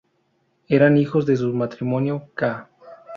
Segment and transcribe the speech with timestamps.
[0.67, 2.67] Eran hijos de su matrimonio ca.